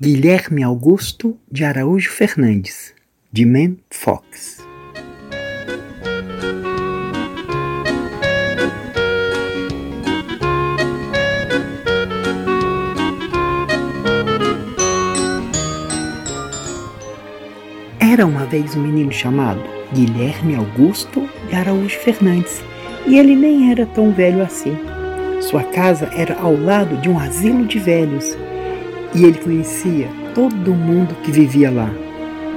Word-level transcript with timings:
Guilherme 0.00 0.64
Augusto 0.64 1.38
de 1.48 1.64
Araújo 1.64 2.10
Fernandes, 2.10 2.92
de 3.30 3.46
Man 3.46 3.76
Fox. 3.88 4.58
Era 18.00 18.26
uma 18.26 18.44
vez 18.46 18.74
um 18.74 18.82
menino 18.82 19.12
chamado 19.12 19.62
Guilherme 19.92 20.56
Augusto 20.56 21.30
de 21.48 21.54
Araújo 21.54 21.96
Fernandes, 22.00 22.64
e 23.06 23.16
ele 23.16 23.36
nem 23.36 23.70
era 23.70 23.86
tão 23.86 24.10
velho 24.10 24.42
assim. 24.42 24.76
Sua 25.40 25.62
casa 25.62 26.10
era 26.16 26.34
ao 26.40 26.56
lado 26.56 26.96
de 26.96 27.08
um 27.08 27.16
asilo 27.16 27.64
de 27.64 27.78
velhos 27.78 28.36
e 29.14 29.24
ele 29.24 29.38
conhecia 29.38 30.08
todo 30.34 30.74
mundo 30.74 31.14
que 31.22 31.30
vivia 31.30 31.70
lá. 31.70 31.90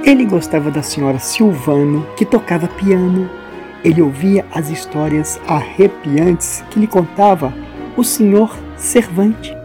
Ele 0.04 0.24
gostava 0.24 0.70
da 0.70 0.82
senhora 0.82 1.18
Silvano, 1.18 2.06
que 2.16 2.24
tocava 2.24 2.66
piano. 2.66 3.28
Ele 3.84 4.02
ouvia 4.02 4.44
as 4.52 4.70
histórias 4.70 5.40
arrepiantes 5.46 6.64
que 6.70 6.80
lhe 6.80 6.86
contava 6.86 7.52
o 7.96 8.02
senhor 8.02 8.56
Servante. 8.76 9.56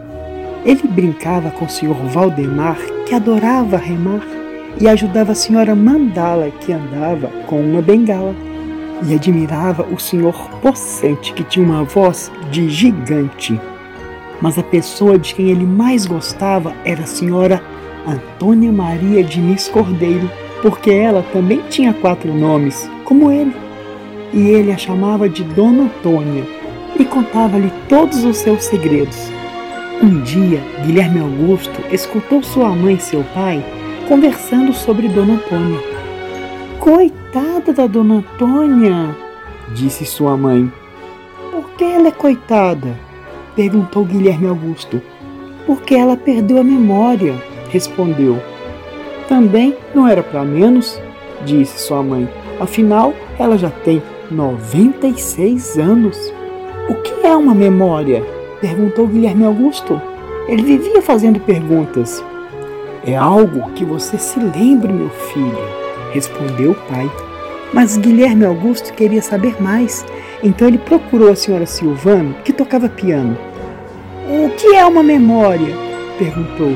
Ele 0.64 0.88
brincava 0.88 1.50
com 1.50 1.64
o 1.64 1.70
senhor 1.70 1.96
Valdemar, 2.08 2.78
que 3.06 3.14
adorava 3.14 3.76
remar, 3.76 4.22
e 4.80 4.88
ajudava 4.88 5.32
a 5.32 5.36
senhora 5.36 5.74
Mandala, 5.74 6.50
que 6.50 6.72
andava 6.72 7.28
com 7.46 7.60
uma 7.60 7.82
bengala 7.82 8.34
e 9.06 9.14
admirava 9.14 9.84
o 9.84 9.98
senhor 9.98 10.34
Possente, 10.60 11.32
que 11.32 11.44
tinha 11.44 11.64
uma 11.64 11.84
voz 11.84 12.30
de 12.50 12.68
gigante. 12.68 13.60
Mas 14.40 14.58
a 14.58 14.62
pessoa 14.62 15.18
de 15.18 15.34
quem 15.34 15.50
ele 15.50 15.64
mais 15.64 16.06
gostava 16.06 16.74
era 16.84 17.02
a 17.02 17.06
senhora 17.06 17.62
Antônia 18.06 18.72
Maria 18.72 19.22
Diniz 19.22 19.68
Cordeiro, 19.68 20.30
porque 20.60 20.90
ela 20.90 21.24
também 21.32 21.60
tinha 21.70 21.94
quatro 21.94 22.32
nomes, 22.34 22.88
como 23.04 23.30
ele. 23.30 23.54
E 24.32 24.48
ele 24.48 24.72
a 24.72 24.76
chamava 24.76 25.28
de 25.28 25.44
Dona 25.44 25.84
Antônia 25.84 26.44
e 26.98 27.04
contava-lhe 27.04 27.72
todos 27.88 28.24
os 28.24 28.36
seus 28.38 28.64
segredos. 28.64 29.30
Um 30.02 30.20
dia, 30.22 30.60
Guilherme 30.84 31.20
Augusto 31.20 31.80
escutou 31.90 32.42
sua 32.42 32.70
mãe 32.70 32.94
e 32.94 33.00
seu 33.00 33.22
pai 33.34 33.64
conversando 34.08 34.72
sobre 34.72 35.08
Dona 35.08 35.34
Antônia. 35.34 35.80
Coitada 36.78 37.72
da 37.72 37.86
dona 37.86 38.16
Antônia, 38.16 39.16
disse 39.74 40.04
sua 40.04 40.36
mãe. 40.36 40.70
Por 41.50 41.70
que 41.70 41.84
ela 41.84 42.08
é 42.08 42.12
coitada? 42.12 42.98
Perguntou 43.54 44.04
Guilherme 44.04 44.48
Augusto. 44.48 45.00
Porque 45.66 45.94
ela 45.94 46.16
perdeu 46.16 46.58
a 46.58 46.64
memória, 46.64 47.34
respondeu. 47.70 48.38
Também 49.28 49.76
não 49.94 50.06
era 50.06 50.22
para 50.22 50.44
menos, 50.44 51.00
disse 51.44 51.78
sua 51.78 52.02
mãe. 52.02 52.28
Afinal, 52.60 53.14
ela 53.38 53.56
já 53.56 53.70
tem 53.70 54.02
96 54.30 55.78
anos. 55.78 56.32
O 56.88 56.94
que 56.96 57.26
é 57.26 57.34
uma 57.36 57.54
memória? 57.54 58.24
perguntou 58.60 59.06
Guilherme 59.06 59.44
Augusto. 59.44 60.00
Ele 60.48 60.62
vivia 60.62 61.00
fazendo 61.00 61.40
perguntas. 61.40 62.22
É 63.06 63.16
algo 63.16 63.70
que 63.72 63.84
você 63.84 64.18
se 64.18 64.38
lembre, 64.38 64.92
meu 64.92 65.10
filho, 65.10 65.58
respondeu 66.12 66.72
o 66.72 66.74
pai. 66.74 67.10
Mas 67.74 67.96
Guilherme 67.96 68.44
Augusto 68.44 68.92
queria 68.92 69.20
saber 69.20 69.60
mais, 69.60 70.06
então 70.44 70.68
ele 70.68 70.78
procurou 70.78 71.28
a 71.28 71.34
senhora 71.34 71.66
Silvano, 71.66 72.32
que 72.44 72.52
tocava 72.52 72.88
piano. 72.88 73.36
O 74.28 74.48
que 74.50 74.76
é 74.76 74.86
uma 74.86 75.02
memória? 75.02 75.74
perguntou. 76.16 76.72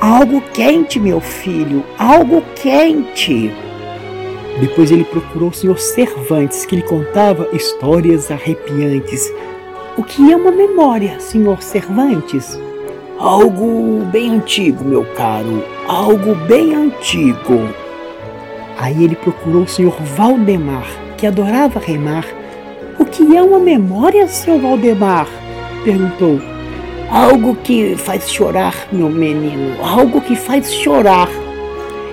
Algo 0.00 0.40
quente, 0.54 1.00
meu 1.00 1.20
filho, 1.20 1.82
algo 1.98 2.40
quente. 2.54 3.52
Depois 4.60 4.92
ele 4.92 5.02
procurou 5.02 5.48
o 5.48 5.52
senhor 5.52 5.76
Cervantes, 5.80 6.64
que 6.64 6.76
lhe 6.76 6.82
contava 6.82 7.48
histórias 7.52 8.30
arrepiantes. 8.30 9.28
O 9.96 10.04
que 10.04 10.30
é 10.30 10.36
uma 10.36 10.52
memória, 10.52 11.18
senhor 11.18 11.60
Cervantes? 11.60 12.56
Algo 13.18 14.04
bem 14.12 14.36
antigo, 14.36 14.84
meu 14.84 15.04
caro, 15.16 15.64
algo 15.88 16.36
bem 16.46 16.76
antigo, 16.76 17.74
Aí 18.78 19.04
ele 19.04 19.16
procurou 19.16 19.62
o 19.62 19.68
senhor 19.68 19.96
Valdemar, 20.02 20.86
que 21.16 21.26
adorava 21.26 21.80
remar. 21.80 22.26
O 22.98 23.04
que 23.04 23.36
é 23.36 23.42
uma 23.42 23.58
memória, 23.58 24.28
seu 24.28 24.58
Valdemar? 24.58 25.26
perguntou. 25.84 26.40
Algo 27.10 27.54
que 27.56 27.96
faz 27.96 28.28
chorar, 28.30 28.88
meu 28.90 29.08
menino, 29.08 29.76
algo 29.82 30.20
que 30.20 30.34
faz 30.34 30.72
chorar. 30.72 31.28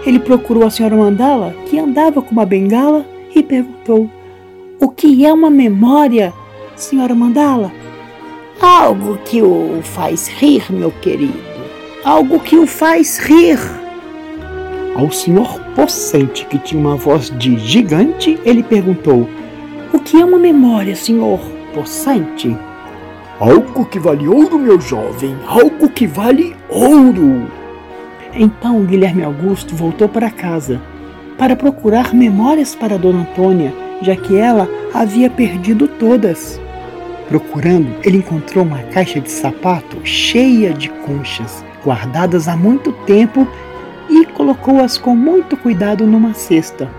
Ele 0.05 0.19
procurou 0.19 0.65
a 0.65 0.69
senhora 0.69 0.95
Mandala, 0.95 1.55
que 1.67 1.79
andava 1.79 2.21
com 2.21 2.31
uma 2.31 2.45
bengala, 2.45 3.05
e 3.33 3.41
perguntou: 3.41 4.09
O 4.79 4.89
que 4.89 5.25
é 5.25 5.33
uma 5.33 5.49
memória, 5.49 6.31
senhora 6.75 7.15
Mandala? 7.15 7.71
Algo 8.61 9.17
que 9.25 9.41
o 9.41 9.81
faz 9.81 10.27
rir, 10.27 10.63
meu 10.69 10.91
querido. 10.91 11.41
Algo 12.03 12.39
que 12.39 12.57
o 12.57 12.67
faz 12.67 13.17
rir. 13.17 13.59
Ao 14.95 15.11
senhor 15.11 15.62
Possente, 15.75 16.45
que 16.45 16.59
tinha 16.59 16.79
uma 16.79 16.95
voz 16.95 17.29
de 17.29 17.57
gigante, 17.57 18.39
ele 18.45 18.61
perguntou: 18.61 19.27
O 19.91 19.99
que 19.99 20.21
é 20.21 20.25
uma 20.25 20.37
memória, 20.37 20.95
senhor 20.95 21.39
Possente? 21.73 22.55
Algo 23.39 23.85
que 23.85 23.99
vale 23.99 24.27
ouro, 24.27 24.59
meu 24.59 24.79
jovem, 24.79 25.35
algo 25.47 25.89
que 25.89 26.05
vale 26.05 26.55
ouro. 26.69 27.47
Então 28.33 28.85
Guilherme 28.85 29.23
Augusto 29.23 29.75
voltou 29.75 30.07
para 30.07 30.29
casa 30.29 30.79
para 31.37 31.55
procurar 31.55 32.13
memórias 32.13 32.75
para 32.75 32.97
Dona 32.97 33.21
Antônia, 33.21 33.73
já 34.01 34.15
que 34.15 34.37
ela 34.37 34.69
havia 34.93 35.29
perdido 35.29 35.87
todas. 35.87 36.61
Procurando, 37.27 37.95
ele 38.03 38.17
encontrou 38.17 38.63
uma 38.63 38.79
caixa 38.83 39.19
de 39.19 39.31
sapato 39.31 39.97
cheia 40.03 40.73
de 40.73 40.89
conchas, 40.89 41.65
guardadas 41.83 42.47
há 42.47 42.55
muito 42.55 42.91
tempo 43.05 43.47
e 44.09 44.25
colocou-as 44.25 44.97
com 44.97 45.15
muito 45.15 45.55
cuidado 45.57 46.05
numa 46.05 46.33
cesta. 46.33 46.89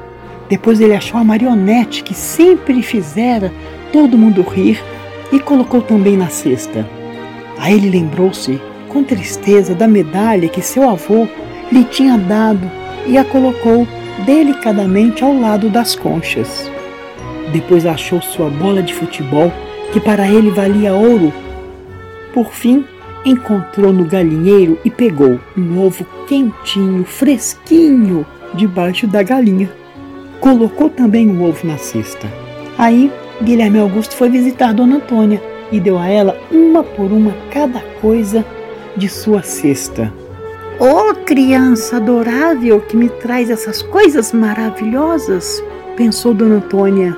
Depois 0.49 0.81
ele 0.81 0.95
achou 0.95 1.19
a 1.19 1.25
marionete 1.25 2.03
que 2.03 2.15
sempre 2.15 2.83
fizera 2.83 3.53
todo 3.93 4.19
mundo 4.19 4.43
rir 4.43 4.83
e 5.33 5.39
colocou 5.41 5.81
também 5.81 6.17
na 6.17 6.29
cesta. 6.29 6.87
Aí 7.59 7.75
ele 7.75 7.91
lembrou-se 7.91 8.61
com 8.89 9.03
tristeza 9.03 9.75
da 9.75 9.89
medalha 9.89 10.49
que 10.49 10.63
seu 10.63 10.89
avô 10.89 11.27
lhe 11.73 11.85
tinha 11.85 12.17
dado 12.17 12.71
e 13.07 13.19
a 13.19 13.25
colocou 13.25 13.87
delicadamente 14.25 15.25
ao 15.25 15.39
lado 15.39 15.69
das 15.69 15.95
conchas. 15.95 16.71
Depois 17.53 17.87
achou 17.87 18.21
sua 18.23 18.49
bola 18.49 18.83
de 18.83 18.95
futebol, 18.95 19.53
que 19.93 20.01
para 20.01 20.29
ele 20.29 20.51
valia 20.51 20.95
ouro. 20.95 21.33
Por 22.33 22.53
fim, 22.53 22.85
encontrou 23.25 23.93
no 23.93 24.05
galinheiro 24.05 24.79
e 24.85 24.91
pegou 24.91 25.41
um 25.57 25.81
ovo 25.81 26.07
quentinho, 26.27 27.05
fresquinho, 27.05 28.27
debaixo 28.55 29.07
da 29.07 29.23
galinha. 29.23 29.71
Colocou 30.41 30.91
também 30.91 31.29
o 31.29 31.43
ovo 31.43 31.67
na 31.67 31.79
cesta. 31.79 32.27
Aí, 32.77 33.11
Guilherme 33.43 33.79
Augusto 33.79 34.15
foi 34.15 34.29
visitar 34.29 34.75
Dona 34.75 34.97
Antônia 34.97 35.43
e 35.73 35.81
deu 35.81 35.99
a 35.99 36.09
ela 36.09 36.39
uma 36.51 36.83
por 36.83 37.11
uma 37.11 37.33
cada 37.51 37.81
coisa 38.01 38.45
de 38.97 39.09
sua 39.09 39.43
cesta. 39.43 40.13
Ô 40.79 41.11
oh, 41.11 41.15
criança 41.15 41.97
adorável 41.97 42.81
que 42.81 42.97
me 42.97 43.09
traz 43.09 43.49
essas 43.49 43.81
coisas 43.81 44.33
maravilhosas, 44.33 45.63
pensou 45.97 46.35
Dona 46.35 46.57
Antônia. 46.57 47.17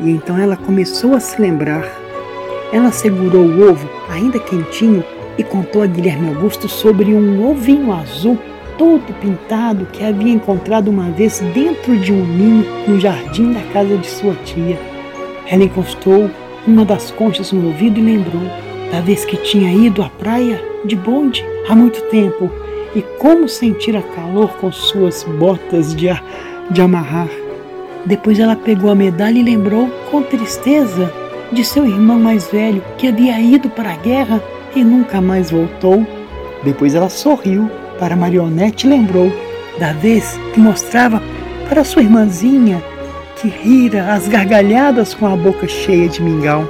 E 0.00 0.10
então 0.10 0.38
ela 0.38 0.56
começou 0.56 1.14
a 1.14 1.20
se 1.20 1.40
lembrar. 1.40 1.84
Ela 2.72 2.90
segurou 2.90 3.44
o 3.44 3.70
ovo, 3.70 3.88
ainda 4.08 4.38
quentinho, 4.38 5.04
e 5.38 5.44
contou 5.44 5.82
a 5.82 5.86
Guilherme 5.86 6.28
Augusto 6.28 6.68
sobre 6.68 7.14
um 7.14 7.48
ovinho 7.48 7.92
azul 7.92 8.38
todo 8.78 9.12
pintado 9.20 9.86
que 9.92 10.04
havia 10.04 10.32
encontrado 10.32 10.88
uma 10.88 11.10
vez 11.10 11.40
dentro 11.54 11.96
de 11.98 12.12
um 12.12 12.24
ninho 12.24 12.66
no 12.86 12.98
jardim 13.00 13.52
da 13.52 13.60
casa 13.72 13.96
de 13.96 14.06
sua 14.06 14.34
tia. 14.44 14.78
Ela 15.46 15.64
encostou 15.64 16.30
uma 16.66 16.84
das 16.84 17.10
conchas 17.10 17.52
no 17.52 17.66
ouvido 17.66 18.00
e 18.00 18.02
lembrou 18.02 18.42
da 18.90 19.00
vez 19.00 19.24
que 19.24 19.36
tinha 19.36 19.72
ido 19.72 20.02
à 20.02 20.08
praia 20.08 20.62
de 20.84 20.96
bonde 20.96 21.44
há 21.68 21.74
muito 21.74 22.00
tempo 22.10 22.50
e 22.94 23.02
como 23.18 23.48
sentira 23.48 24.02
calor 24.14 24.48
com 24.60 24.70
suas 24.70 25.24
botas 25.24 25.94
de, 25.94 26.08
de 26.70 26.80
amarrar. 26.80 27.28
Depois 28.06 28.38
ela 28.38 28.54
pegou 28.54 28.90
a 28.90 28.94
medalha 28.94 29.38
e 29.38 29.42
lembrou 29.42 29.88
com 30.10 30.22
tristeza 30.22 31.12
de 31.52 31.64
seu 31.64 31.86
irmão 31.86 32.18
mais 32.18 32.48
velho 32.48 32.82
que 32.98 33.08
havia 33.08 33.40
ido 33.40 33.68
para 33.70 33.92
a 33.92 33.96
guerra 33.96 34.42
e 34.74 34.84
nunca 34.84 35.20
mais 35.20 35.50
voltou. 35.50 36.06
Depois 36.62 36.94
ela 36.94 37.08
sorriu 37.08 37.70
para 37.98 38.14
a 38.14 38.16
marionete 38.16 38.86
e 38.86 38.90
lembrou 38.90 39.32
da 39.78 39.92
vez 39.92 40.38
que 40.52 40.60
mostrava 40.60 41.22
para 41.68 41.84
sua 41.84 42.02
irmãzinha 42.02 42.82
que 43.40 43.48
rira 43.48 44.12
as 44.12 44.28
gargalhadas 44.28 45.14
com 45.14 45.26
a 45.26 45.36
boca 45.36 45.66
cheia 45.68 46.08
de 46.08 46.22
mingau. 46.22 46.64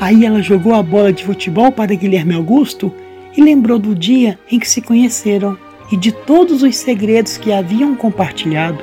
Aí 0.00 0.24
ela 0.24 0.42
jogou 0.42 0.74
a 0.74 0.82
bola 0.82 1.12
de 1.12 1.24
futebol 1.24 1.70
para 1.70 1.94
Guilherme 1.94 2.34
Augusto 2.34 2.92
e 3.36 3.40
lembrou 3.42 3.78
do 3.78 3.94
dia 3.94 4.38
em 4.50 4.58
que 4.58 4.68
se 4.68 4.80
conheceram. 4.80 5.56
e 5.90 5.96
de 5.96 6.10
todos 6.10 6.62
os 6.62 6.74
segredos 6.76 7.36
que 7.36 7.52
haviam 7.52 7.94
compartilhado. 7.94 8.82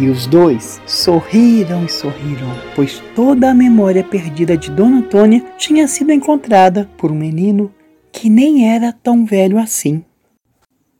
E 0.00 0.08
os 0.08 0.26
dois 0.26 0.80
sorriram 0.86 1.84
e 1.84 1.88
sorriram, 1.90 2.48
pois 2.74 3.02
toda 3.14 3.50
a 3.50 3.54
memória 3.54 4.02
perdida 4.02 4.56
de 4.56 4.70
Dona 4.70 4.98
Antônia 4.98 5.44
tinha 5.58 5.86
sido 5.86 6.10
encontrada 6.10 6.88
por 6.96 7.12
um 7.12 7.14
menino 7.14 7.70
que 8.20 8.28
nem 8.28 8.68
era 8.68 8.92
tão 8.92 9.24
velho 9.24 9.58
assim. 9.58 10.04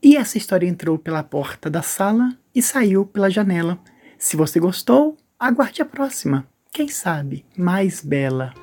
E 0.00 0.16
essa 0.16 0.38
história 0.38 0.68
entrou 0.68 0.96
pela 0.96 1.24
porta 1.24 1.68
da 1.68 1.82
sala 1.82 2.38
e 2.54 2.62
saiu 2.62 3.04
pela 3.04 3.28
janela. 3.28 3.76
Se 4.16 4.36
você 4.36 4.60
gostou, 4.60 5.16
aguarde 5.36 5.82
a 5.82 5.84
próxima. 5.84 6.46
Quem 6.72 6.86
sabe 6.86 7.44
mais 7.56 8.00
bela. 8.04 8.54